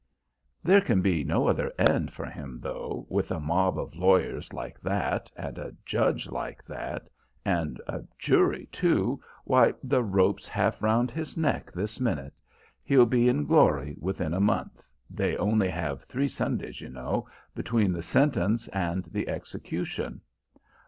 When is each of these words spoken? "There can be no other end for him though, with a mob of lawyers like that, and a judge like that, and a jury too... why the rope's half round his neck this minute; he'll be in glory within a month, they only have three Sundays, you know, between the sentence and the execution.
"There 0.63 0.81
can 0.81 1.03
be 1.03 1.23
no 1.23 1.47
other 1.47 1.71
end 1.77 2.11
for 2.11 2.25
him 2.25 2.57
though, 2.59 3.05
with 3.07 3.29
a 3.29 3.39
mob 3.39 3.77
of 3.77 3.93
lawyers 3.95 4.51
like 4.51 4.79
that, 4.79 5.29
and 5.35 5.59
a 5.59 5.75
judge 5.85 6.27
like 6.27 6.63
that, 6.63 7.07
and 7.45 7.79
a 7.87 8.03
jury 8.17 8.65
too... 8.71 9.21
why 9.43 9.75
the 9.83 10.01
rope's 10.01 10.47
half 10.47 10.81
round 10.81 11.11
his 11.11 11.37
neck 11.37 11.71
this 11.71 11.99
minute; 11.99 12.33
he'll 12.83 13.05
be 13.05 13.29
in 13.29 13.45
glory 13.45 13.95
within 13.99 14.33
a 14.33 14.39
month, 14.39 14.89
they 15.07 15.37
only 15.37 15.69
have 15.69 16.01
three 16.05 16.27
Sundays, 16.29 16.81
you 16.81 16.89
know, 16.89 17.27
between 17.53 17.91
the 17.91 18.01
sentence 18.01 18.67
and 18.69 19.03
the 19.05 19.29
execution. 19.29 20.19